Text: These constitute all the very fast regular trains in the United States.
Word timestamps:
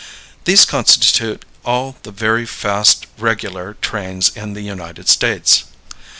These 0.45 0.65
constitute 0.65 1.45
all 1.63 1.95
the 2.01 2.09
very 2.09 2.47
fast 2.47 3.05
regular 3.19 3.75
trains 3.81 4.31
in 4.35 4.53
the 4.53 4.63
United 4.63 5.07
States. 5.07 5.65